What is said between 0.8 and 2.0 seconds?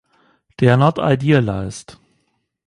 idealized.